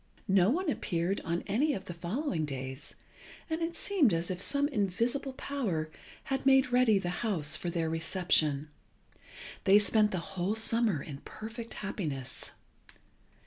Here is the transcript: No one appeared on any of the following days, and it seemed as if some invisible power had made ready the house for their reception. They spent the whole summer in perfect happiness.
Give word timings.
No 0.33 0.49
one 0.49 0.67
appeared 0.67 1.21
on 1.23 1.43
any 1.45 1.75
of 1.75 1.85
the 1.85 1.93
following 1.93 2.43
days, 2.43 2.95
and 3.51 3.61
it 3.61 3.75
seemed 3.75 4.15
as 4.15 4.31
if 4.31 4.41
some 4.41 4.67
invisible 4.69 5.33
power 5.33 5.91
had 6.23 6.43
made 6.43 6.71
ready 6.71 6.97
the 6.97 7.11
house 7.21 7.55
for 7.55 7.69
their 7.69 7.87
reception. 7.87 8.69
They 9.65 9.77
spent 9.77 10.09
the 10.09 10.17
whole 10.33 10.55
summer 10.55 11.03
in 11.03 11.19
perfect 11.19 11.75
happiness. 11.85 12.51